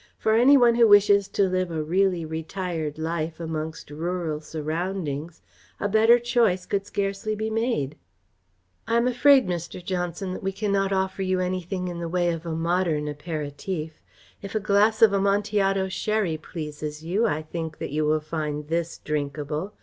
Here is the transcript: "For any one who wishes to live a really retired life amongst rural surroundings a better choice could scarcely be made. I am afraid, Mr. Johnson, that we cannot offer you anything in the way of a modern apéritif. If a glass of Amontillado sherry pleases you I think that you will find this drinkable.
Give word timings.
"For 0.17 0.33
any 0.33 0.57
one 0.57 0.73
who 0.73 0.87
wishes 0.87 1.27
to 1.27 1.43
live 1.47 1.69
a 1.69 1.83
really 1.83 2.25
retired 2.25 2.97
life 2.97 3.39
amongst 3.39 3.91
rural 3.91 4.39
surroundings 4.41 5.43
a 5.79 5.87
better 5.87 6.17
choice 6.17 6.65
could 6.65 6.87
scarcely 6.87 7.35
be 7.35 7.51
made. 7.51 7.97
I 8.87 8.97
am 8.97 9.07
afraid, 9.07 9.45
Mr. 9.45 9.85
Johnson, 9.85 10.33
that 10.33 10.41
we 10.41 10.53
cannot 10.53 10.91
offer 10.91 11.21
you 11.21 11.39
anything 11.39 11.87
in 11.87 11.99
the 11.99 12.09
way 12.09 12.31
of 12.31 12.47
a 12.47 12.55
modern 12.55 13.05
apéritif. 13.05 13.91
If 14.41 14.55
a 14.55 14.59
glass 14.59 15.03
of 15.03 15.13
Amontillado 15.13 15.87
sherry 15.87 16.35
pleases 16.35 17.03
you 17.05 17.27
I 17.27 17.43
think 17.43 17.77
that 17.77 17.91
you 17.91 18.03
will 18.03 18.21
find 18.21 18.69
this 18.69 18.97
drinkable. 18.97 19.75